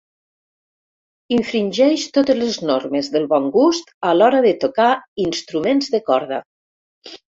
[1.37, 4.89] Infringeix totes les normes del bon gust a l'hora de tocar
[5.27, 6.41] instruments de corda.